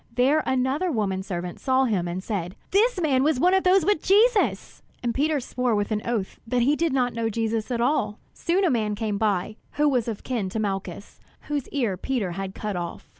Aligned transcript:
There 0.15 0.41
another 0.47 0.91
woman 0.91 1.21
servant 1.21 1.59
saw 1.59 1.83
him 1.85 2.07
and 2.07 2.23
said: 2.23 2.55
"This 2.71 2.99
man 2.99 3.21
was 3.21 3.39
one 3.39 3.53
of 3.53 3.63
those 3.63 3.85
with 3.85 4.01
Jesus!" 4.01 4.81
And 5.03 5.13
Peter 5.13 5.39
swore 5.39 5.75
with 5.75 5.91
an 5.91 6.01
oath 6.05 6.39
that 6.47 6.63
he 6.63 6.75
did 6.75 6.91
not 6.91 7.13
know 7.13 7.29
Jesus 7.29 7.69
at 7.69 7.81
all. 7.81 8.17
Soon 8.33 8.65
a 8.65 8.71
man 8.71 8.95
came 8.95 9.19
by, 9.19 9.57
who 9.73 9.87
was 9.87 10.07
of 10.07 10.23
kin 10.23 10.49
to 10.49 10.59
Malchus, 10.59 11.19
whose 11.41 11.67
ear 11.69 11.97
Peter 11.97 12.31
had 12.31 12.55
cut 12.55 12.75
off. 12.75 13.09